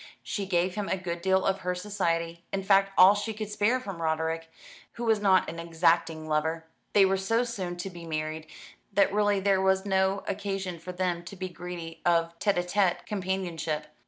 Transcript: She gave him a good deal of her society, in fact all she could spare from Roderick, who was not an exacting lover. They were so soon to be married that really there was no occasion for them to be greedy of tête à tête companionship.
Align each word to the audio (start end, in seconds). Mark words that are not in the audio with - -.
She 0.23 0.47
gave 0.47 0.73
him 0.73 0.89
a 0.89 0.97
good 0.97 1.21
deal 1.21 1.45
of 1.45 1.59
her 1.59 1.75
society, 1.75 2.43
in 2.51 2.63
fact 2.63 2.91
all 2.97 3.13
she 3.13 3.35
could 3.35 3.51
spare 3.51 3.79
from 3.79 4.01
Roderick, 4.01 4.49
who 4.93 5.03
was 5.03 5.19
not 5.19 5.47
an 5.47 5.59
exacting 5.59 6.27
lover. 6.27 6.65
They 6.93 7.05
were 7.05 7.17
so 7.17 7.43
soon 7.43 7.77
to 7.77 7.89
be 7.91 8.07
married 8.07 8.47
that 8.93 9.13
really 9.13 9.39
there 9.39 9.61
was 9.61 9.85
no 9.85 10.23
occasion 10.27 10.79
for 10.79 10.91
them 10.91 11.21
to 11.25 11.35
be 11.35 11.49
greedy 11.49 12.01
of 12.03 12.33
tête 12.39 12.57
à 12.57 12.67
tête 12.67 13.05
companionship. 13.05 13.93